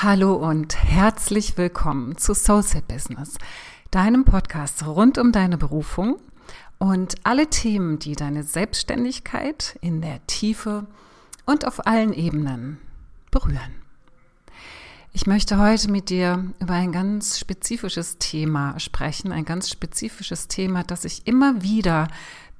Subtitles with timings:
[0.00, 3.36] Hallo und herzlich willkommen zu Soulset Business,
[3.90, 6.20] deinem Podcast rund um deine Berufung
[6.78, 10.86] und alle Themen, die deine Selbstständigkeit in der Tiefe
[11.46, 12.78] und auf allen Ebenen
[13.32, 13.74] berühren.
[15.12, 20.84] Ich möchte heute mit dir über ein ganz spezifisches Thema sprechen, ein ganz spezifisches Thema,
[20.84, 22.06] das sich immer wieder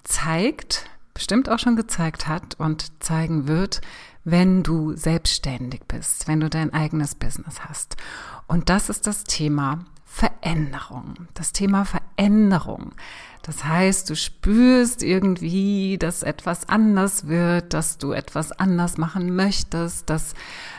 [0.02, 3.80] zeigt, bestimmt auch schon gezeigt hat und zeigen wird,
[4.24, 7.96] wenn du selbstständig bist, wenn du dein eigenes Business hast.
[8.46, 11.28] Und das ist das Thema Veränderung.
[11.34, 12.92] Das Thema Veränderung.
[13.42, 20.10] Das heißt, du spürst irgendwie, dass etwas anders wird, dass du etwas anders machen möchtest,
[20.10, 20.34] dass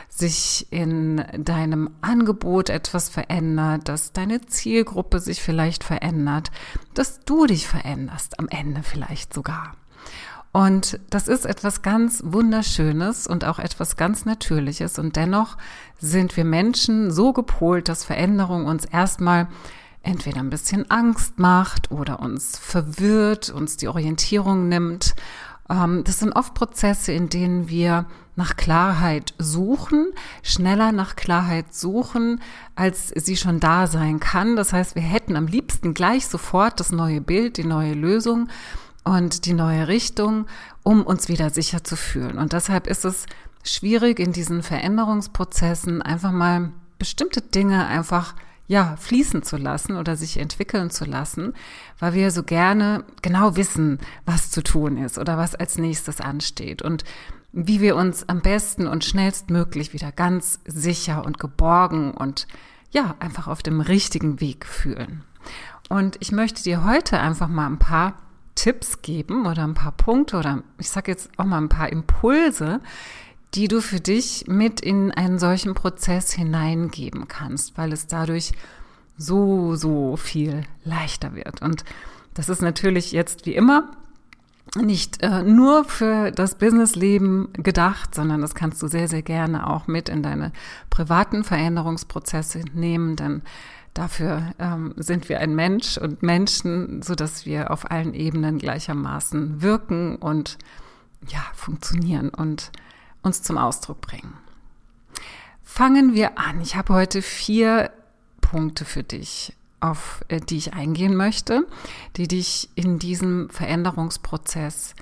[0.10, 6.52] sich in deinem Angebot etwas verändert, dass deine Zielgruppe sich vielleicht verändert,
[6.94, 9.76] dass du dich veränderst, am Ende vielleicht sogar.
[10.52, 14.98] Und das ist etwas ganz Wunderschönes und auch etwas ganz Natürliches.
[14.98, 15.58] Und dennoch
[16.00, 19.48] sind wir Menschen so gepolt, dass Veränderung uns erstmal
[20.02, 25.14] entweder ein bisschen Angst macht oder uns verwirrt, uns die Orientierung nimmt.
[25.70, 30.08] Ähm, das sind oft Prozesse, in denen wir nach Klarheit suchen,
[30.42, 32.42] schneller nach Klarheit suchen,
[32.74, 34.56] als sie schon da sein kann.
[34.56, 38.48] Das heißt, wir hätten am liebsten gleich sofort das neue Bild, die neue Lösung
[39.10, 40.46] und die neue Richtung,
[40.84, 42.38] um uns wieder sicher zu fühlen.
[42.38, 43.26] Und deshalb ist es
[43.64, 48.36] schwierig in diesen Veränderungsprozessen einfach mal bestimmte Dinge einfach
[48.68, 51.54] ja, fließen zu lassen oder sich entwickeln zu lassen,
[51.98, 56.84] weil wir so gerne genau wissen, was zu tun ist oder was als nächstes ansteht
[56.84, 57.04] und
[57.52, 62.46] wie wir uns am besten und schnellstmöglich wieder ganz sicher und geborgen und
[62.92, 65.24] ja, einfach auf dem richtigen Weg fühlen.
[65.90, 68.14] Und ich möchte dir heute einfach mal ein paar
[68.60, 72.82] Tipps geben oder ein paar Punkte oder ich sage jetzt auch mal ein paar Impulse,
[73.54, 78.52] die du für dich mit in einen solchen Prozess hineingeben kannst, weil es dadurch
[79.18, 81.62] so, so viel leichter wird.
[81.62, 81.86] Und
[82.34, 83.92] das ist natürlich jetzt wie immer
[84.76, 89.88] nicht äh, nur für das Businessleben gedacht, sondern das kannst du sehr, sehr gerne auch
[89.88, 90.52] mit in deine
[90.90, 93.42] privaten Veränderungsprozesse nehmen, denn
[93.94, 99.62] Dafür ähm, sind wir ein Mensch und Menschen, so dass wir auf allen Ebenen gleichermaßen
[99.62, 100.58] wirken und
[101.28, 102.72] ja, funktionieren und
[103.22, 104.34] uns zum Ausdruck bringen.
[105.64, 106.62] Fangen wir an.
[106.62, 107.92] Ich habe heute vier
[108.42, 111.68] Punkte für dich, auf äh, die ich eingehen möchte,
[112.16, 114.96] die dich in diesem Veränderungsprozess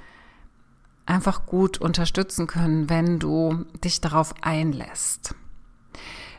[1.06, 5.36] einfach gut unterstützen können, wenn du dich darauf einlässt.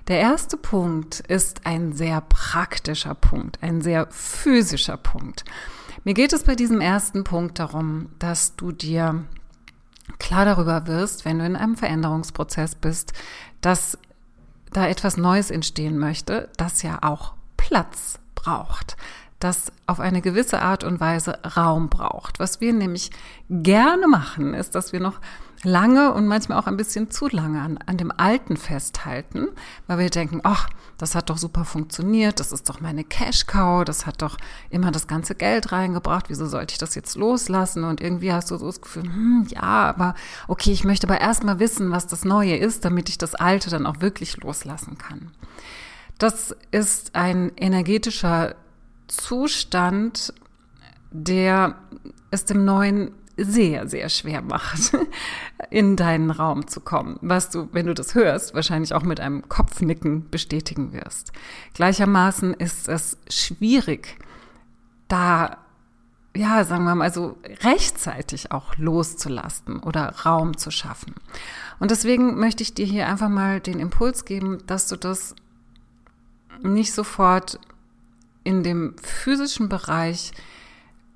[0.08, 5.44] Der erste Punkt ist ein sehr praktischer Punkt, ein sehr physischer Punkt.
[6.02, 9.24] Mir geht es bei diesem ersten Punkt darum, dass du dir
[10.18, 13.12] klar darüber wirst, wenn du in einem Veränderungsprozess bist,
[13.60, 13.98] dass
[14.72, 18.96] da etwas Neues entstehen möchte, das ja auch Platz braucht
[19.40, 22.40] das auf eine gewisse Art und Weise Raum braucht.
[22.40, 23.10] Was wir nämlich
[23.48, 25.20] gerne machen, ist, dass wir noch
[25.64, 29.48] lange und manchmal auch ein bisschen zu lange an, an dem Alten festhalten,
[29.86, 34.06] weil wir denken, ach, das hat doch super funktioniert, das ist doch meine Cash-Cow, das
[34.06, 34.36] hat doch
[34.70, 37.84] immer das ganze Geld reingebracht, wieso sollte ich das jetzt loslassen?
[37.84, 40.14] Und irgendwie hast du so das Gefühl, hm, ja, aber
[40.48, 43.86] okay, ich möchte aber erstmal wissen, was das Neue ist, damit ich das Alte dann
[43.86, 45.30] auch wirklich loslassen kann.
[46.18, 48.56] Das ist ein energetischer
[49.06, 50.34] Zustand,
[51.10, 51.76] der
[52.30, 54.96] es dem Neuen sehr, sehr schwer macht,
[55.70, 59.48] in deinen Raum zu kommen, was du, wenn du das hörst, wahrscheinlich auch mit einem
[59.48, 61.32] Kopfnicken bestätigen wirst.
[61.74, 64.18] Gleichermaßen ist es schwierig,
[65.06, 65.58] da,
[66.36, 71.14] ja, sagen wir mal, so rechtzeitig auch loszulassen oder Raum zu schaffen.
[71.78, 75.34] Und deswegen möchte ich dir hier einfach mal den Impuls geben, dass du das
[76.62, 77.60] nicht sofort
[78.42, 80.32] in dem physischen Bereich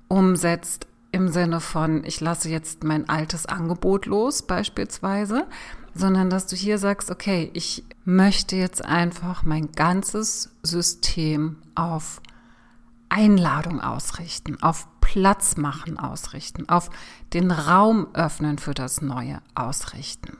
[0.07, 5.45] umsetzt, im Sinne von, ich lasse jetzt mein altes Angebot los beispielsweise,
[5.93, 12.19] sondern dass du hier sagst, okay, ich möchte jetzt einfach mein ganzes System auf
[13.09, 16.89] Einladung ausrichten, auf Platz machen ausrichten, auf
[17.33, 20.35] den Raum öffnen für das Neue ausrichten.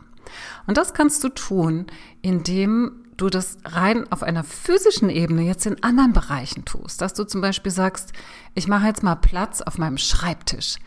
[0.66, 1.86] Und das kannst du tun,
[2.24, 7.24] indem du das rein auf einer physischen Ebene jetzt in anderen Bereichen tust, dass du
[7.25, 8.13] zum Beispiel sagst,
[8.56, 10.77] ich mache jetzt mal Platz auf meinem Schreibtisch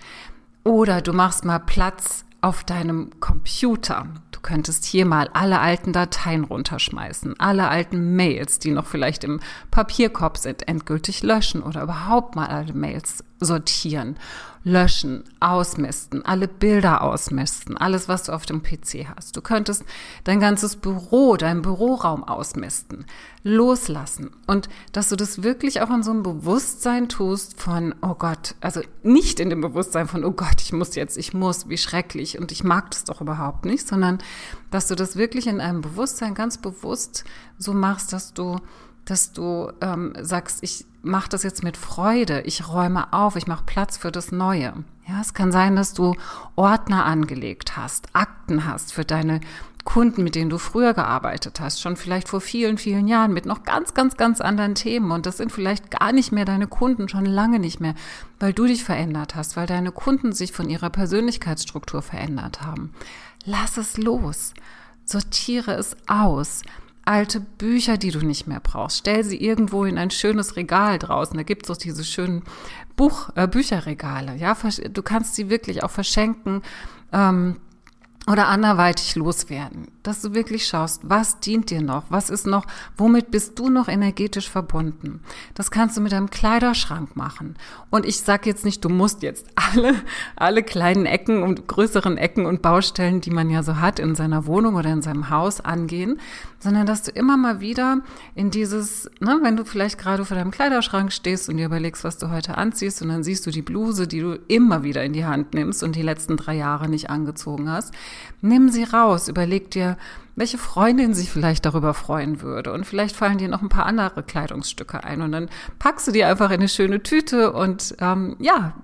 [0.65, 4.07] oder du machst mal Platz auf deinem Computer.
[4.31, 9.41] Du könntest hier mal alle alten Dateien runterschmeißen, alle alten Mails, die noch vielleicht im
[9.71, 14.17] Papierkorb sind, endgültig löschen oder überhaupt mal alle Mails sortieren,
[14.65, 19.37] löschen, ausmisten, alle Bilder ausmisten, alles, was du auf dem PC hast.
[19.37, 19.85] Du könntest
[20.25, 23.07] dein ganzes Büro, deinen Büroraum ausmisten,
[23.45, 28.57] loslassen und dass du das wirklich auch in so einem Bewusstsein tust von, oh Gott,
[28.61, 32.39] also nicht in dem Bewusstsein von, oh Gott, ich muss jetzt, ich muss, wie schrecklich
[32.39, 34.19] und ich mag das doch überhaupt nicht, sondern
[34.73, 37.25] dass du das wirklich in einem Bewusstsein ganz bewusst
[37.57, 38.57] so machst, dass du
[39.07, 43.65] dass du ähm, sagst, ich mache das jetzt mit Freude, ich räume auf, ich mache
[43.65, 44.73] Platz für das Neue.
[45.09, 46.15] Ja, es kann sein, dass du
[46.57, 49.41] Ordner angelegt hast, Akten hast für deine
[49.85, 53.63] Kunden, mit denen du früher gearbeitet hast, schon vielleicht vor vielen, vielen Jahren mit noch
[53.63, 55.13] ganz, ganz, ganz anderen Themen.
[55.13, 57.95] Und das sind vielleicht gar nicht mehr deine Kunden, schon lange nicht mehr,
[58.41, 62.93] weil du dich verändert hast, weil deine Kunden sich von ihrer Persönlichkeitsstruktur verändert haben.
[63.45, 64.55] Lass es los.
[65.05, 66.63] Sortiere es aus
[67.07, 68.99] alte Bücher, die du nicht mehr brauchst.
[68.99, 71.37] Stell sie irgendwo in ein schönes Regal draußen.
[71.37, 72.43] Da gibt's doch diese schönen
[72.97, 74.37] Buch, äh, Bücherregale.
[74.37, 74.57] Ja,
[74.91, 76.63] du kannst sie wirklich auch verschenken.
[77.13, 77.57] Ähm,
[78.27, 82.65] oder anderweitig loswerden, dass du wirklich schaust, was dient dir noch, was ist noch,
[82.97, 85.21] womit bist du noch energetisch verbunden.
[85.55, 87.57] Das kannst du mit deinem Kleiderschrank machen.
[87.91, 89.95] Und ich sag jetzt nicht, du musst jetzt alle,
[90.37, 94.47] alle kleinen Ecken und größeren Ecken und Baustellen, die man ja so hat in seiner
[94.47, 96.21] Wohnung oder in seinem Haus angehen,
[96.59, 98.01] sondern dass du immer mal wieder
[98.35, 102.19] in dieses, ne, wenn du vielleicht gerade vor deinem Kleiderschrank stehst und dir überlegst, was
[102.19, 105.25] du heute anziehst und dann siehst du die Bluse, die du immer wieder in die
[105.25, 107.93] Hand nimmst und die letzten drei Jahre nicht angezogen hast,
[108.41, 109.96] nimm sie raus, überleg dir,
[110.35, 112.73] welche Freundin sich vielleicht darüber freuen würde.
[112.73, 115.23] Und vielleicht fallen dir noch ein paar andere Kleidungsstücke ein.
[115.23, 115.49] Und dann
[115.79, 118.75] packst du die einfach in eine schöne Tüte und ähm, ja,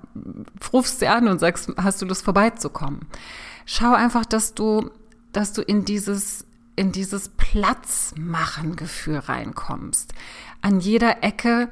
[0.72, 3.00] rufst sie an und sagst, hast du Lust vorbeizukommen?
[3.66, 4.90] Schau einfach, dass du,
[5.32, 10.14] dass du in dieses in dieses Platzmachen-Gefühl reinkommst.
[10.62, 11.68] An jeder Ecke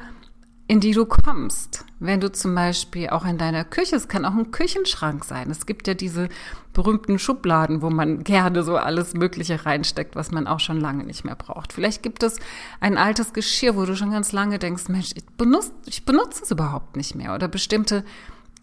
[0.70, 1.84] in die du kommst.
[1.99, 5.50] Wenn du zum Beispiel auch in deiner Küche, es kann auch ein Küchenschrank sein.
[5.50, 6.28] Es gibt ja diese
[6.72, 11.25] berühmten Schubladen, wo man gerne so alles Mögliche reinsteckt, was man auch schon lange nicht
[11.25, 11.72] mehr braucht.
[11.72, 12.38] Vielleicht gibt es
[12.78, 16.52] ein altes Geschirr, wo du schon ganz lange denkst, Mensch, ich benutze, ich benutze es
[16.52, 17.34] überhaupt nicht mehr.
[17.34, 18.05] Oder bestimmte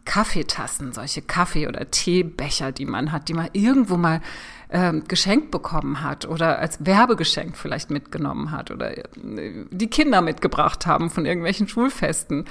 [0.08, 4.22] Kaffeetassen, solche Kaffee- oder Teebecher, die man hat, die man irgendwo mal
[4.70, 9.04] äh, geschenkt bekommen hat oder als Werbegeschenk vielleicht mitgenommen hat oder äh,
[9.70, 12.46] die Kinder mitgebracht haben von irgendwelchen Schulfesten.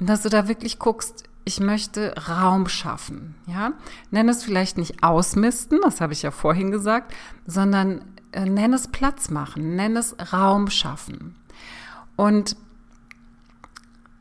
[0.00, 3.72] Dass du da wirklich guckst, ich möchte Raum schaffen, ja?
[4.10, 7.14] Nenn es vielleicht nicht ausmisten, das habe ich ja vorhin gesagt,
[7.46, 11.36] sondern äh, nenn es Platz machen, nenn es Raum schaffen.
[12.16, 12.56] Und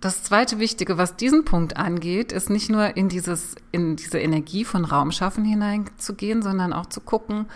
[0.06, 4.64] das zweite Wichtige, was diesen Punkt angeht, ist nicht nur in dieses, in diese Energie
[4.64, 7.48] von Raumschaffen hineinzugehen, sondern auch zu gucken,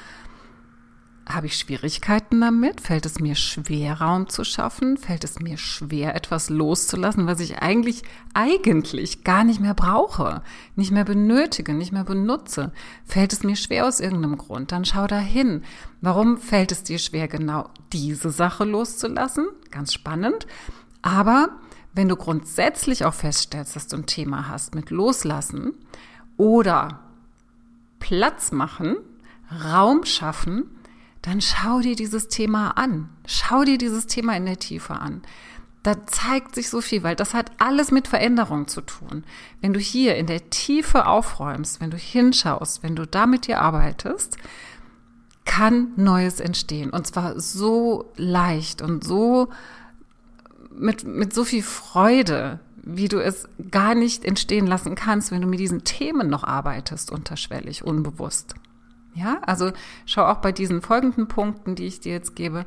[1.29, 2.81] habe ich Schwierigkeiten damit?
[2.81, 4.97] Fällt es mir schwer, Raum zu schaffen?
[4.97, 8.01] Fällt es mir schwer, etwas loszulassen, was ich eigentlich,
[8.33, 10.41] eigentlich gar nicht mehr brauche,
[10.75, 12.71] nicht mehr benötige, nicht mehr benutze?
[13.05, 14.71] Fällt es mir schwer aus irgendeinem Grund?
[14.71, 15.61] Dann schau da hin.
[16.01, 19.49] Warum fällt es dir schwer, genau diese Sache loszulassen?
[19.69, 20.47] Ganz spannend.
[21.03, 21.49] Aber
[21.93, 25.73] wenn du grundsätzlich auch feststellst, dass du ein Thema hast mit Loslassen
[26.37, 26.99] oder
[27.99, 28.97] Platz machen,
[29.51, 30.65] Raum schaffen,
[31.21, 33.09] dann schau dir dieses Thema an.
[33.25, 35.21] Schau dir dieses Thema in der Tiefe an.
[35.83, 39.23] Da zeigt sich so viel, weil das hat alles mit Veränderung zu tun.
[39.61, 43.61] Wenn du hier in der Tiefe aufräumst, wenn du hinschaust, wenn du da mit dir
[43.61, 44.37] arbeitest,
[45.45, 46.89] kann Neues entstehen.
[46.89, 49.49] Und zwar so leicht und so
[50.79, 55.47] mit, mit so viel Freude, wie du es gar nicht entstehen lassen kannst, wenn du
[55.47, 58.55] mit diesen Themen noch arbeitest, unterschwellig, unbewusst.
[59.13, 59.71] Ja, also
[60.05, 62.65] schau auch bei diesen folgenden Punkten, die ich dir jetzt gebe,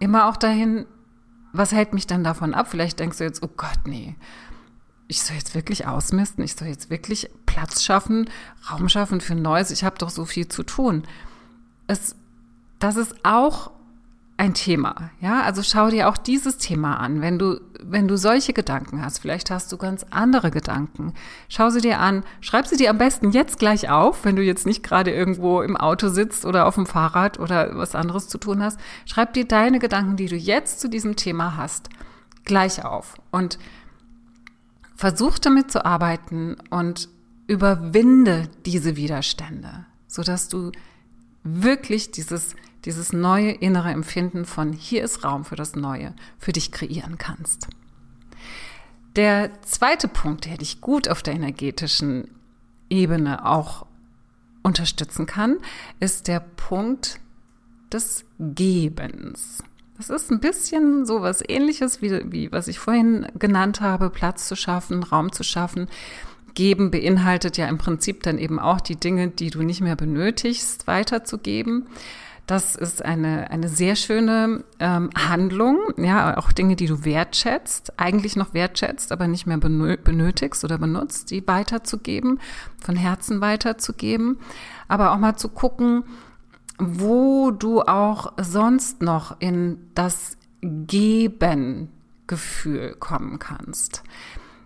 [0.00, 0.86] immer auch dahin,
[1.52, 2.66] was hält mich dann davon ab?
[2.68, 4.16] Vielleicht denkst du jetzt, oh Gott, nee,
[5.06, 8.28] ich soll jetzt wirklich ausmisten, ich soll jetzt wirklich Platz schaffen,
[8.70, 11.04] Raum schaffen für Neues, ich habe doch so viel zu tun.
[11.86, 12.16] Es,
[12.80, 13.70] das ist auch
[14.36, 15.10] ein Thema.
[15.20, 17.20] Ja, also schau dir auch dieses Thema an.
[17.20, 21.14] Wenn du, wenn du solche Gedanken hast, vielleicht hast du ganz andere Gedanken.
[21.48, 22.24] Schau sie dir an.
[22.40, 25.76] Schreib sie dir am besten jetzt gleich auf, wenn du jetzt nicht gerade irgendwo im
[25.76, 28.80] Auto sitzt oder auf dem Fahrrad oder was anderes zu tun hast.
[29.06, 31.88] Schreib dir deine Gedanken, die du jetzt zu diesem Thema hast,
[32.44, 33.58] gleich auf und
[34.96, 37.08] versuch damit zu arbeiten und
[37.46, 40.72] überwinde diese Widerstände, sodass du
[41.44, 46.70] wirklich dieses dieses neue innere Empfinden von hier ist Raum für das Neue für dich
[46.70, 47.68] kreieren kannst.
[49.16, 52.28] Der zweite Punkt, der dich gut auf der energetischen
[52.90, 53.86] Ebene auch
[54.62, 55.58] unterstützen kann,
[56.00, 57.20] ist der Punkt
[57.92, 59.62] des Gebens.
[59.96, 64.48] Das ist ein bisschen so was ähnliches, wie, wie was ich vorhin genannt habe, Platz
[64.48, 65.88] zu schaffen, Raum zu schaffen.
[66.54, 70.86] Geben beinhaltet ja im Prinzip dann eben auch die Dinge, die du nicht mehr benötigst,
[70.86, 71.86] weiterzugeben.
[72.46, 78.36] Das ist eine, eine sehr schöne ähm, Handlung, ja, auch Dinge, die du wertschätzt, eigentlich
[78.36, 82.38] noch wertschätzt, aber nicht mehr benötigst oder benutzt, die weiterzugeben,
[82.80, 84.40] von Herzen weiterzugeben.
[84.88, 86.04] Aber auch mal zu gucken,
[86.78, 91.88] wo du auch sonst noch in das Geben-Gefühl
[92.98, 94.02] kommen kannst.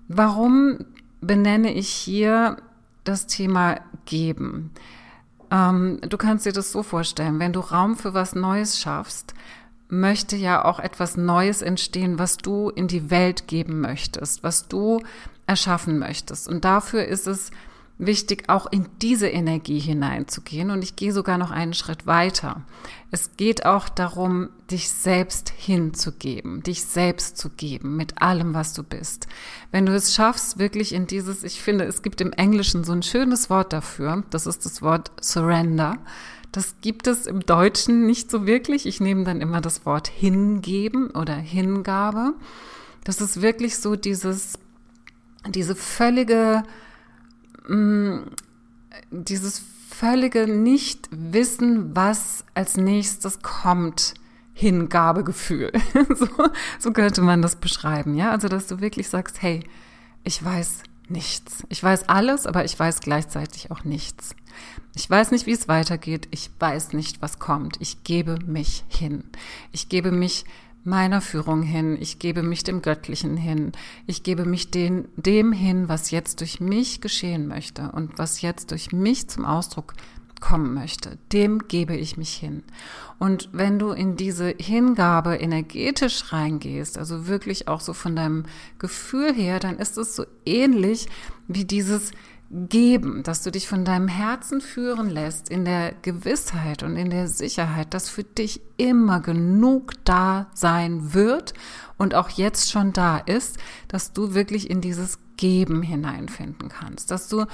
[0.09, 0.79] Warum
[1.21, 2.57] benenne ich hier
[3.05, 4.73] das Thema Geben?
[5.51, 9.35] Ähm, du kannst dir das so vorstellen, wenn du Raum für was Neues schaffst,
[9.89, 15.01] möchte ja auch etwas Neues entstehen, was du in die Welt geben möchtest, was du
[15.47, 16.47] erschaffen möchtest.
[16.47, 17.51] Und dafür ist es
[17.99, 20.71] wichtig, auch in diese Energie hineinzugehen.
[20.71, 22.63] Und ich gehe sogar noch einen Schritt weiter.
[23.11, 28.83] Es geht auch darum, dich selbst hinzugeben, dich selbst zu geben mit allem, was du
[28.83, 29.27] bist.
[29.73, 33.03] Wenn du es schaffst, wirklich in dieses, ich finde, es gibt im Englischen so ein
[33.03, 35.99] schönes Wort dafür, das ist das Wort Surrender.
[36.53, 38.87] Das gibt es im Deutschen nicht so wirklich.
[38.87, 42.35] Ich nehme dann immer das Wort hingeben oder Hingabe.
[43.05, 44.59] Das ist wirklich so dieses,
[45.47, 46.63] diese völlige,
[47.69, 48.31] Mm,
[49.11, 54.15] dieses völlige Nicht-Wissen, was als nächstes kommt,
[54.55, 55.73] Hingabegefühl.
[56.15, 56.29] so,
[56.79, 58.31] so könnte man das beschreiben, ja.
[58.31, 59.65] Also, dass du wirklich sagst, hey,
[60.25, 61.65] ich weiß nichts.
[61.69, 64.35] Ich weiß alles, aber ich weiß gleichzeitig auch nichts.
[64.95, 66.29] Ich weiß nicht, wie es weitergeht.
[66.31, 67.77] Ich weiß nicht, was kommt.
[67.81, 69.25] Ich gebe mich hin.
[69.73, 70.45] Ich gebe mich
[70.89, 73.73] meiner Führung hin, ich gebe mich dem Göttlichen hin,
[74.07, 78.71] ich gebe mich den, dem hin, was jetzt durch mich geschehen möchte und was jetzt
[78.71, 79.95] durch mich zum Ausdruck
[80.41, 82.63] kommen möchte, dem gebe ich mich hin.
[83.19, 88.45] Und wenn du in diese Hingabe energetisch reingehst, also wirklich auch so von deinem
[88.79, 91.09] Gefühl her, dann ist es so ähnlich
[91.49, 92.13] wie dieses
[92.51, 97.29] geben, dass du dich von deinem Herzen führen lässt, in der Gewissheit und in der
[97.29, 101.53] Sicherheit, dass für dich immer genug da sein wird
[101.99, 107.29] und auch jetzt schon da ist, dass du wirklich in dieses Geben hineinfinden kannst, dass
[107.29, 107.45] du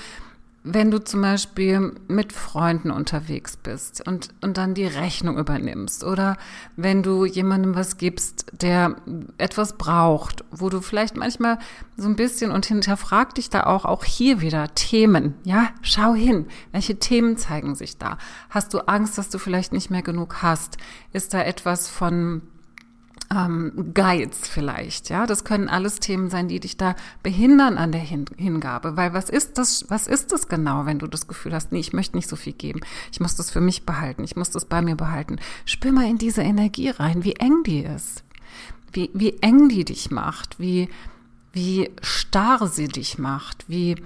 [0.66, 6.38] wenn du zum Beispiel mit Freunden unterwegs bist und, und dann die Rechnung übernimmst oder
[6.75, 8.97] wenn du jemandem was gibst, der
[9.37, 11.59] etwas braucht, wo du vielleicht manchmal
[11.99, 16.47] so ein bisschen und hinterfrag dich da auch, auch hier wieder Themen, ja, schau hin,
[16.73, 18.16] welche Themen zeigen sich da?
[18.49, 20.78] Hast du Angst, dass du vielleicht nicht mehr genug hast?
[21.12, 22.40] Ist da etwas von
[23.34, 28.00] ähm, Geiz vielleicht, ja, das können alles Themen sein, die dich da behindern an der
[28.00, 31.72] Hin Hingabe, weil was ist das, was ist das genau, wenn du das Gefühl hast,
[31.72, 32.80] nee, ich möchte nicht so viel geben,
[33.12, 35.38] ich muss das für mich behalten, ich muss das bei mir behalten.
[35.64, 38.24] Spür mal in diese Energie rein, wie eng die ist,
[38.92, 40.88] wie, wie eng die dich macht, wie,
[41.52, 43.96] wie starr sie dich macht, wie,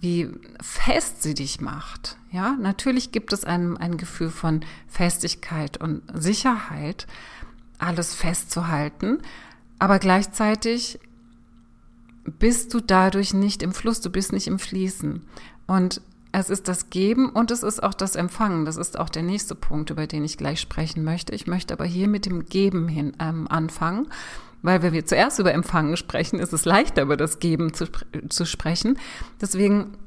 [0.00, 0.28] wie
[0.60, 2.16] fest sie dich macht.
[2.30, 7.06] Ja, natürlich gibt es ein, ein Gefühl von Festigkeit und Sicherheit,
[7.82, 9.18] alles festzuhalten,
[9.78, 10.98] aber gleichzeitig
[12.24, 15.26] bist du dadurch nicht im Fluss, du bist nicht im Fließen.
[15.66, 16.00] Und
[16.32, 18.64] es ist das Geben und es ist auch das Empfangen.
[18.64, 21.34] Das ist auch der nächste Punkt, über den ich gleich sprechen möchte.
[21.34, 24.08] Ich möchte aber hier mit dem Geben hin ähm, anfangen,
[24.62, 27.86] weil wenn wir zuerst über Empfangen sprechen, ist es leichter über das Geben zu,
[28.28, 28.98] zu sprechen.
[29.40, 29.98] Deswegen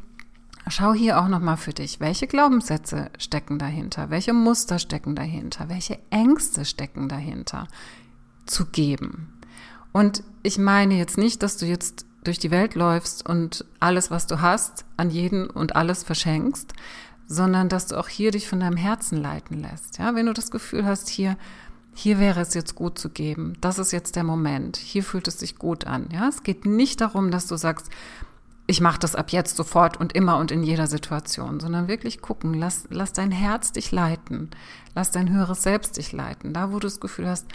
[0.68, 6.00] Schau hier auch nochmal für dich, welche Glaubenssätze stecken dahinter, welche Muster stecken dahinter, welche
[6.10, 7.68] Ängste stecken dahinter
[8.48, 9.34] zu geben.
[9.92, 14.26] Und ich meine jetzt nicht, dass du jetzt durch die Welt läufst und alles, was
[14.28, 16.74] du hast, an jeden und alles verschenkst,
[17.28, 20.00] sondern dass du auch hier dich von deinem Herzen leiten lässt.
[20.00, 21.38] Ja, wenn du das Gefühl hast, hier,
[21.94, 25.40] hier wäre es jetzt gut zu geben, das ist jetzt der Moment, hier fühlt es
[25.40, 26.10] sich gut an.
[26.12, 27.90] Ja, es geht nicht darum, dass du sagst,
[28.68, 32.54] ich mache das ab jetzt sofort und immer und in jeder Situation, sondern wirklich gucken,
[32.54, 34.50] lass, lass dein Herz dich leiten,
[34.96, 37.46] lass dein höheres Selbst dich leiten, da wo du das Gefühl hast,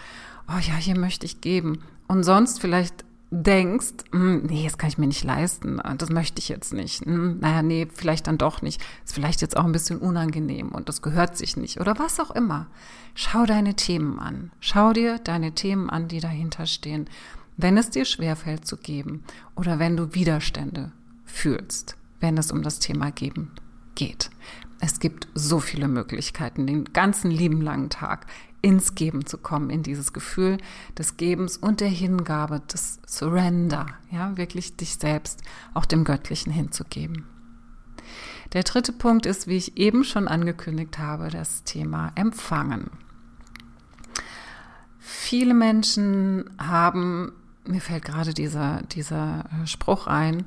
[0.48, 1.82] oh ja, hier möchte ich geben.
[2.06, 6.48] Und sonst vielleicht denkst, hm, nee, das kann ich mir nicht leisten, das möchte ich
[6.48, 9.98] jetzt nicht, hm, naja, nee, vielleicht dann doch nicht, ist vielleicht jetzt auch ein bisschen
[9.98, 12.66] unangenehm und das gehört sich nicht oder was auch immer.
[13.14, 17.08] Schau deine Themen an, schau dir deine Themen an, die dahinter stehen,
[17.56, 19.22] wenn es dir schwerfällt zu geben
[19.54, 20.90] oder wenn du Widerstände
[21.30, 23.52] fühlst, wenn es um das Thema Geben
[23.94, 24.30] geht.
[24.80, 28.26] Es gibt so viele Möglichkeiten, den ganzen lieben langen Tag
[28.62, 30.58] ins Geben zu kommen, in dieses Gefühl
[30.98, 35.42] des Gebens und der Hingabe, des Surrender, ja, wirklich dich selbst
[35.74, 37.26] auch dem Göttlichen hinzugeben.
[38.52, 42.90] Der dritte Punkt ist, wie ich eben schon angekündigt habe, das Thema Empfangen.
[44.98, 47.32] viele Menschen haben,
[47.66, 50.44] mir fällt gerade dieser, dieser äh, Spruch ein,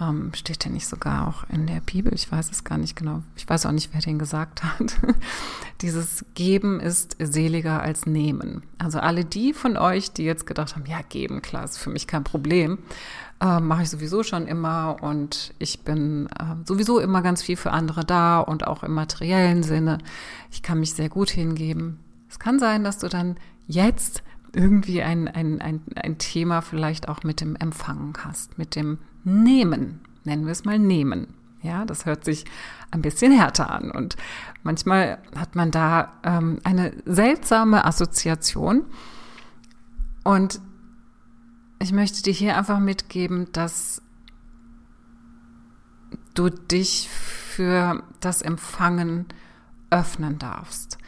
[0.00, 2.12] ähm, steht der nicht sogar auch in der Bibel?
[2.14, 3.22] Ich weiß es gar nicht genau.
[3.36, 4.96] Ich weiß auch nicht, wer den gesagt hat.
[5.82, 8.62] Dieses Geben ist seliger als Nehmen.
[8.78, 12.06] Also alle die von euch, die jetzt gedacht haben, ja, geben, klar, ist für mich
[12.06, 12.78] kein Problem,
[13.40, 17.70] äh, mache ich sowieso schon immer und ich bin äh, sowieso immer ganz viel für
[17.70, 19.98] andere da und auch im materiellen Sinne.
[20.50, 22.00] Ich kann mich sehr gut hingeben.
[22.28, 23.36] Es kann sein, dass du dann
[23.66, 24.22] jetzt
[24.52, 30.00] irgendwie ein, ein, ein, ein Thema vielleicht auch mit dem Empfangen hast, mit dem Nehmen,
[30.24, 31.34] nennen wir es mal Nehmen.
[31.62, 32.44] Ja, das hört sich
[32.90, 34.16] ein bisschen härter an und
[34.62, 38.84] manchmal hat man da ähm, eine seltsame Assoziation.
[40.24, 40.60] Und
[41.78, 44.02] ich möchte dir hier einfach mitgeben, dass
[46.34, 49.26] du dich für das Empfangen
[49.90, 50.98] öffnen darfst.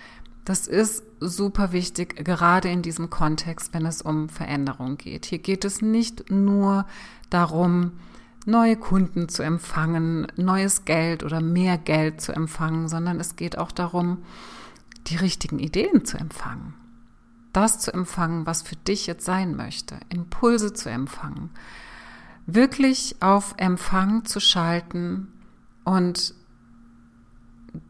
[0.45, 5.27] Das ist super wichtig, gerade in diesem Kontext, wenn es um Veränderung geht.
[5.27, 6.87] Hier geht es nicht nur
[7.31, 7.93] darum,
[8.47, 13.73] neue Kunden zu empfangen, neues Geld oder mehr Geld zu empfangen, sondern es geht auch
[13.73, 14.19] darum,
[15.09, 16.75] die richtigen Ideen zu empfangen.
[17.53, 19.99] Das zu empfangen, was für dich jetzt sein möchte.
[20.09, 21.51] Impulse zu empfangen.
[22.47, 25.29] Wirklich auf Empfang zu schalten
[25.85, 26.35] und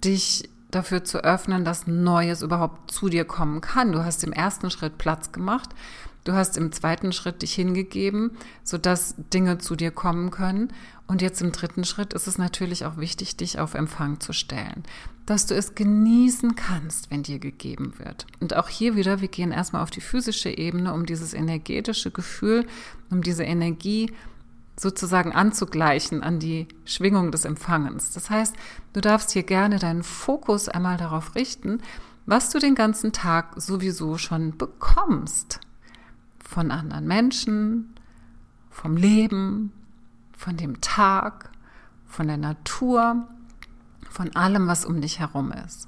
[0.04, 3.92] dich dafür zu öffnen, dass Neues überhaupt zu dir kommen kann.
[3.92, 5.70] Du hast im ersten Schritt Platz gemacht.
[6.24, 8.32] Du hast im zweiten Schritt dich hingegeben,
[8.64, 10.72] sodass Dinge zu dir kommen können.
[11.06, 14.82] Und jetzt im dritten Schritt ist es natürlich auch wichtig, dich auf Empfang zu stellen,
[15.24, 18.26] dass du es genießen kannst, wenn dir gegeben wird.
[18.40, 22.66] Und auch hier wieder, wir gehen erstmal auf die physische Ebene, um dieses energetische Gefühl,
[23.08, 24.10] um diese Energie
[24.78, 28.12] sozusagen anzugleichen an die Schwingung des Empfangens.
[28.12, 28.54] Das heißt,
[28.92, 31.80] du darfst hier gerne deinen Fokus einmal darauf richten,
[32.26, 35.60] was du den ganzen Tag sowieso schon bekommst.
[36.44, 37.94] Von anderen Menschen,
[38.70, 39.72] vom Leben,
[40.36, 41.50] von dem Tag,
[42.06, 43.26] von der Natur,
[44.10, 45.86] von allem, was um dich herum ist.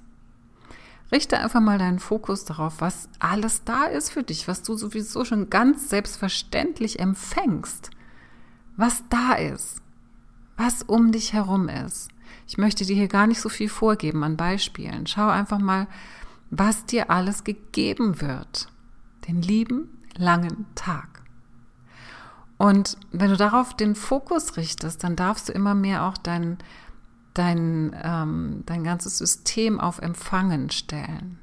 [1.13, 5.25] Richte einfach mal deinen Fokus darauf, was alles da ist für dich, was du sowieso
[5.25, 7.91] schon ganz selbstverständlich empfängst
[8.79, 9.83] was da ist,
[10.57, 12.09] was um dich herum ist.
[12.47, 15.07] Ich möchte dir hier gar nicht so viel vorgeben an Beispielen.
[15.07, 15.89] Schau einfach mal,
[16.51, 18.69] was dir alles gegeben wird.
[19.27, 21.23] Den lieben langen Tag.
[22.57, 26.59] Und wenn du darauf den Fokus richtest, dann darfst du immer mehr auch dein,
[27.35, 31.39] dein, ähm, dein ganzes System auf Empfangen stellen.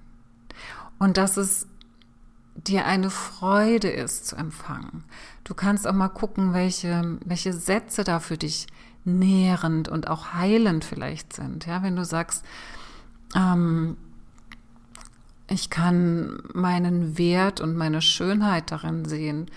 [1.00, 1.68] Und dass es
[2.56, 5.04] dir eine Freude ist zu empfangen.
[5.44, 8.68] Du kannst auch mal gucken, welche, welche Sätze da für dich
[9.04, 11.66] nährend und auch heilend vielleicht sind.
[11.66, 12.44] Ja, wenn du sagst,
[13.36, 13.98] ähm,
[15.48, 19.52] ich kann meinen Wert und meine Schönheit darin sehen,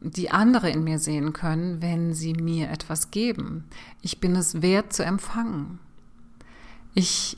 [0.00, 3.64] die andere in mir sehen können, wenn sie mir etwas geben.
[4.00, 5.80] Ich bin es wert zu empfangen.
[6.94, 7.36] Ich,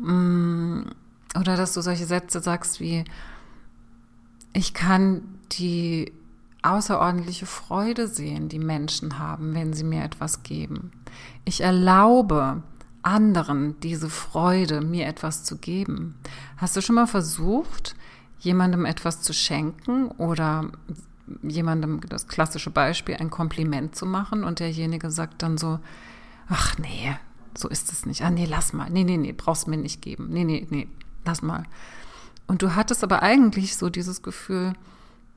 [0.00, 0.90] mh, mm,
[1.38, 3.04] oder dass du solche Sätze sagst wie,
[4.54, 6.12] ich kann die
[6.62, 10.92] außerordentliche Freude sehen, die Menschen haben, wenn sie mir etwas geben.
[11.44, 12.62] Ich erlaube
[13.02, 16.14] anderen diese Freude, mir etwas zu geben.
[16.56, 17.94] Hast du schon mal versucht,
[18.38, 20.70] jemandem etwas zu schenken oder
[21.42, 25.80] jemandem, das klassische Beispiel, ein Kompliment zu machen und derjenige sagt dann so,
[26.48, 27.14] ach nee,
[27.54, 28.22] so ist es nicht.
[28.22, 28.88] Ah nee, lass mal.
[28.90, 30.28] Nee, nee, nee, brauchst mir nicht geben.
[30.30, 30.88] Nee, nee, nee,
[31.24, 31.64] lass mal.
[32.46, 34.74] Und du hattest aber eigentlich so dieses Gefühl,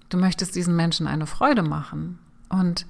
[0.09, 2.19] du möchtest diesen Menschen eine Freude machen.
[2.49, 2.85] Und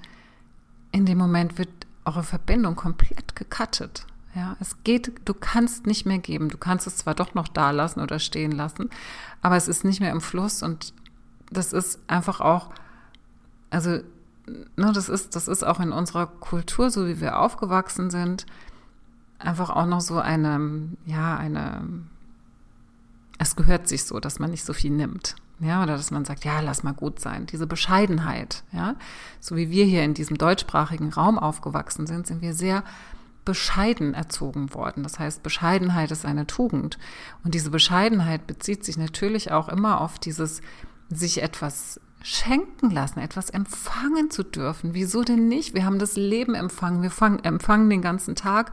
[0.92, 1.68] in dem Moment wird
[2.04, 4.06] eure Verbindung komplett gecuttet.
[4.34, 6.48] Ja, es geht, du kannst nicht mehr geben.
[6.48, 8.90] Du kannst es zwar doch noch da lassen oder stehen lassen,
[9.42, 10.92] aber es ist nicht mehr im Fluss und
[11.50, 12.70] das ist einfach auch,
[13.70, 14.00] also,
[14.76, 18.46] ne, das ist, das ist auch in unserer Kultur, so wie wir aufgewachsen sind,
[19.38, 21.82] einfach auch noch so eine, ja, eine
[23.38, 25.36] es gehört sich so, dass man nicht so viel nimmt.
[25.60, 27.46] Ja, oder dass man sagt, ja, lass mal gut sein.
[27.46, 28.94] Diese Bescheidenheit, ja.
[29.40, 32.84] So wie wir hier in diesem deutschsprachigen Raum aufgewachsen sind, sind wir sehr
[33.44, 35.02] bescheiden erzogen worden.
[35.02, 36.98] Das heißt, Bescheidenheit ist eine Tugend.
[37.42, 40.60] Und diese Bescheidenheit bezieht sich natürlich auch immer auf dieses
[41.08, 44.94] sich etwas schenken lassen, etwas empfangen zu dürfen.
[44.94, 45.74] Wieso denn nicht?
[45.74, 47.02] Wir haben das Leben empfangen.
[47.02, 48.72] Wir empfangen den ganzen Tag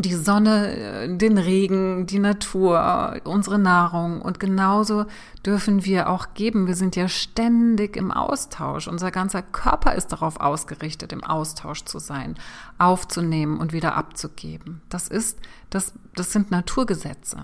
[0.00, 4.22] die Sonne, äh, den Regen, die Natur, unsere Nahrung.
[4.22, 5.04] Und genauso
[5.44, 6.66] dürfen wir auch geben.
[6.66, 8.88] Wir sind ja ständig im Austausch.
[8.88, 12.36] Unser ganzer Körper ist darauf ausgerichtet, im Austausch zu sein,
[12.78, 14.80] aufzunehmen und wieder abzugeben.
[14.88, 17.38] Das ist, das, das sind Naturgesetze.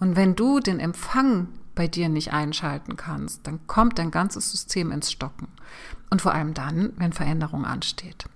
[0.00, 4.92] Und wenn du den Empfang bei dir nicht einschalten kannst, dann kommt dein ganzes System
[4.92, 5.48] ins Stocken.
[6.10, 8.26] Und vor allem dann, wenn Veränderung ansteht.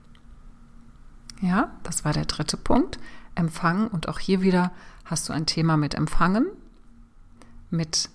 [1.40, 2.98] Ja, das war der dritte Punkt.
[3.38, 3.88] Empfangen.
[3.88, 4.72] Und auch hier wieder
[5.05, 6.46] hast du ein Thema mit Empfangen,
[7.70, 8.11] mit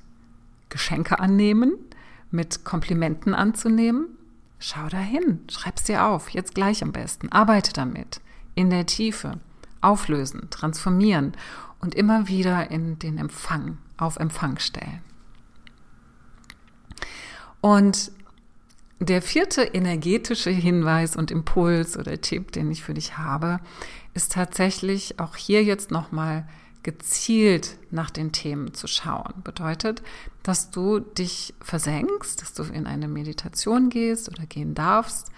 [0.70, 1.74] Geschenke annehmen,
[2.32, 4.08] mit Komplimenten anzunehmen.
[4.60, 7.30] Schau dahin, schreib's dir auf, jetzt gleich am besten.
[7.32, 8.22] Arbeite damit,
[8.56, 9.40] in der Tiefe,
[9.82, 11.34] auflösen, transformieren
[11.80, 15.02] und immer wieder in den Empfang, auf Empfang stellen.
[17.62, 18.12] Und
[19.06, 23.60] der vierte energetische Hinweis und Impuls oder Tipp, den ich für dich habe,
[24.14, 26.48] ist tatsächlich auch hier jetzt nochmal
[26.84, 29.34] gezielt nach den Themen zu schauen.
[29.44, 30.04] Bedeutet,
[30.44, 35.32] dass du dich versenkst, dass du in eine Meditation gehst oder gehen darfst,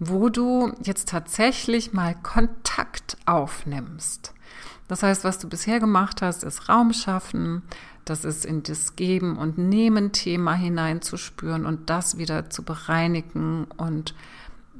[0.00, 4.34] wo du jetzt tatsächlich mal Kontakt aufnimmst.
[4.88, 7.62] Das heißt, was du bisher gemacht hast, ist Raum schaffen,
[8.10, 14.14] das ist in das Geben- und Nehmen-Thema hineinzuspüren und das wieder zu bereinigen und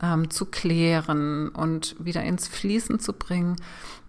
[0.02, 3.54] ähm, zu klären und wieder ins Fließen zu bringen.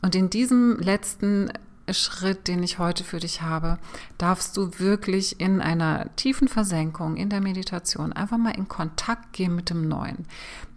[0.01, 1.51] Und in diesem letzten
[1.89, 3.77] Schritt, den ich heute für dich habe,
[4.17, 9.55] darfst du wirklich in einer tiefen Versenkung in der Meditation einfach mal in Kontakt gehen
[9.55, 10.25] mit dem Neuen.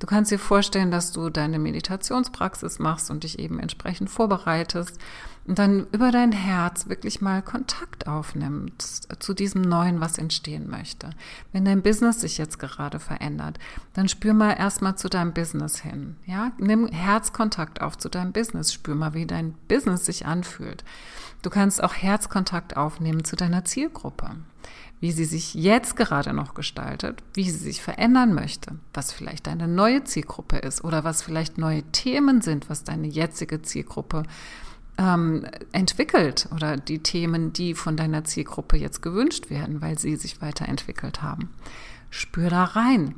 [0.00, 4.98] Du kannst dir vorstellen, dass du deine Meditationspraxis machst und dich eben entsprechend vorbereitest
[5.46, 11.10] und dann über dein Herz wirklich mal Kontakt aufnimmst zu diesem Neuen, was entstehen möchte.
[11.52, 13.58] Wenn dein Business sich jetzt gerade verändert,
[13.92, 16.16] dann spür mal erstmal zu deinem Business hin.
[16.26, 18.72] Ja, nimm Herzkontakt auf zu deinem Business.
[18.72, 20.84] Spür mal, wie dein Business sich anfühlt.
[21.42, 24.30] Du kannst auch Herzkontakt aufnehmen zu deiner Zielgruppe
[25.04, 29.68] wie sie sich jetzt gerade noch gestaltet, wie sie sich verändern möchte, was vielleicht deine
[29.68, 34.22] neue Zielgruppe ist oder was vielleicht neue Themen sind, was deine jetzige Zielgruppe
[34.98, 40.40] ähm, entwickelt oder die Themen, die von deiner Zielgruppe jetzt gewünscht werden, weil sie sich
[40.40, 41.50] weiterentwickelt haben.
[42.10, 43.14] Spür da rein.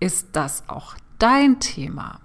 [0.00, 2.20] Ist das auch dein Thema?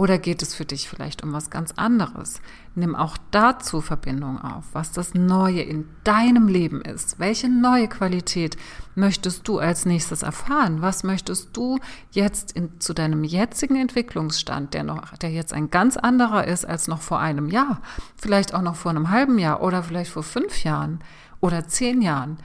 [0.00, 2.40] Oder geht es für dich vielleicht um was ganz anderes?
[2.74, 7.18] Nimm auch dazu Verbindung auf, was das Neue in deinem Leben ist.
[7.18, 8.56] Welche neue Qualität
[8.94, 10.80] möchtest du als nächstes erfahren?
[10.80, 11.78] Was möchtest du
[12.12, 16.88] jetzt in, zu deinem jetzigen Entwicklungsstand, der noch, der jetzt ein ganz anderer ist als
[16.88, 17.82] noch vor einem Jahr,
[18.16, 21.00] vielleicht auch noch vor einem halben Jahr oder vielleicht vor fünf Jahren
[21.40, 22.38] oder zehn Jahren?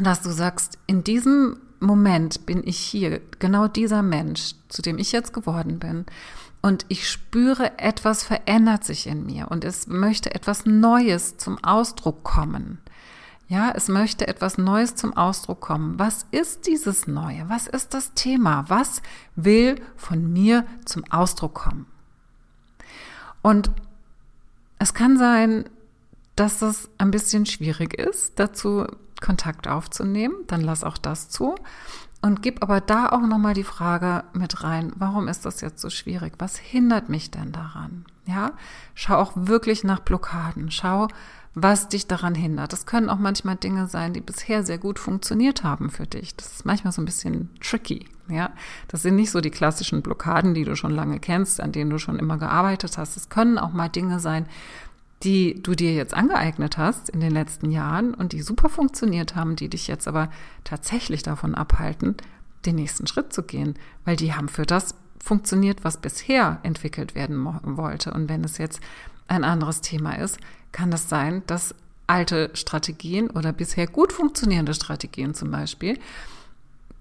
[0.00, 5.12] Dass du sagst, in diesem Moment bin ich hier, genau dieser Mensch, zu dem ich
[5.12, 6.06] jetzt geworden bin.
[6.60, 12.24] Und ich spüre, etwas verändert sich in mir und es möchte etwas Neues zum Ausdruck
[12.24, 12.78] kommen.
[13.46, 15.98] Ja, es möchte etwas Neues zum Ausdruck kommen.
[15.98, 17.48] Was ist dieses Neue?
[17.48, 18.64] Was ist das Thema?
[18.68, 19.00] Was
[19.36, 21.86] will von mir zum Ausdruck kommen?
[23.40, 23.70] Und
[24.78, 25.64] es kann sein,
[26.36, 28.86] dass es ein bisschen schwierig ist, dazu
[29.20, 31.54] Kontakt aufzunehmen, dann lass auch das zu
[32.20, 35.88] und gib aber da auch nochmal die Frage mit rein, warum ist das jetzt so
[35.88, 36.34] schwierig?
[36.38, 38.04] Was hindert mich denn daran?
[38.26, 38.52] Ja,
[38.94, 40.70] schau auch wirklich nach Blockaden.
[40.70, 41.08] Schau,
[41.54, 42.72] was dich daran hindert.
[42.72, 46.36] Das können auch manchmal Dinge sein, die bisher sehr gut funktioniert haben für dich.
[46.36, 48.06] Das ist manchmal so ein bisschen tricky.
[48.28, 48.50] Ja,
[48.88, 51.98] das sind nicht so die klassischen Blockaden, die du schon lange kennst, an denen du
[51.98, 53.16] schon immer gearbeitet hast.
[53.16, 54.46] Es können auch mal Dinge sein,
[55.24, 59.56] die du dir jetzt angeeignet hast in den letzten Jahren und die super funktioniert haben,
[59.56, 60.30] die dich jetzt aber
[60.64, 62.16] tatsächlich davon abhalten,
[62.66, 67.44] den nächsten Schritt zu gehen, weil die haben für das funktioniert, was bisher entwickelt werden
[67.76, 68.12] wollte.
[68.12, 68.80] Und wenn es jetzt
[69.26, 70.38] ein anderes Thema ist,
[70.72, 71.74] kann das sein, dass
[72.06, 75.98] alte Strategien oder bisher gut funktionierende Strategien zum Beispiel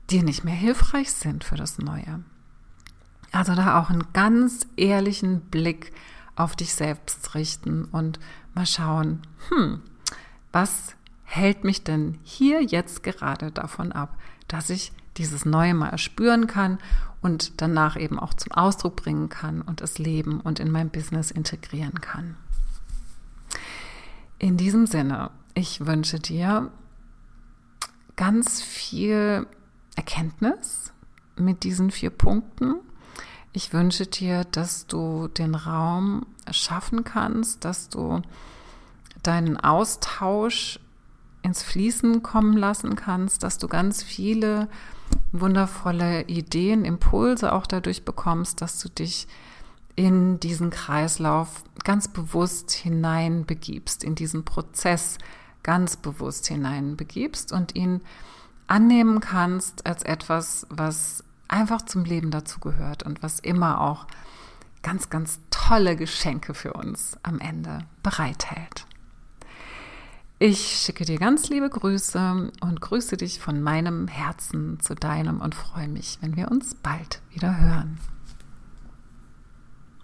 [0.10, 2.24] dir nicht mehr hilfreich sind für das Neue.
[3.32, 5.92] Also da auch einen ganz ehrlichen Blick
[6.38, 8.20] auf dich selbst richten und
[8.54, 9.82] mal schauen, hm,
[10.52, 16.48] was hält mich denn hier jetzt gerade davon ab, dass ich dieses Neue mal spüren
[16.48, 16.78] kann
[17.22, 21.32] und danach eben auch zum Ausdruck bringen kann und es leben und in mein Business
[21.32, 22.38] integrieren kann.
[24.40, 26.72] In diesem Sinne, ich wünsche dir
[28.16, 29.48] ganz viel
[29.96, 30.94] Erkenntnis
[31.36, 32.76] mit diesen vier Punkten
[33.58, 38.22] ich wünsche dir, dass du den Raum schaffen kannst, dass du
[39.24, 40.80] deinen Austausch
[41.42, 44.70] ins Fließen kommen lassen kannst, dass du ganz viele
[45.32, 49.28] wundervolle Ideen, Impulse auch dadurch bekommst, dass du dich
[49.96, 55.18] in diesen Kreislauf ganz bewusst hineinbegibst, in diesen Prozess
[55.64, 58.02] ganz bewusst hineinbegibst und ihn
[58.68, 64.08] annehmen kannst als etwas, was einfach zum Leben dazu gehört und was immer auch
[64.84, 68.86] ganz, ganz tolle Geschenke für uns am Ende bereithält.
[70.40, 75.56] Ich schicke dir ganz liebe Grüße und grüße dich von meinem Herzen zu deinem und
[75.56, 77.98] freue mich, wenn wir uns bald wieder hören.